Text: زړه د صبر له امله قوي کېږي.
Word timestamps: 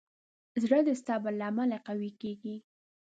زړه 0.63 0.79
د 0.87 0.89
صبر 1.05 1.33
له 1.39 1.45
امله 1.51 1.77
قوي 1.87 2.11
کېږي. 2.21 2.55